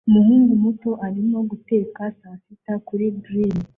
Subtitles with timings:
[0.09, 3.55] Umuhungu muto arimo guteka saa sita kuri grill